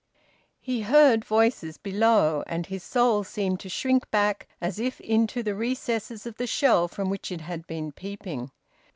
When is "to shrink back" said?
3.59-4.47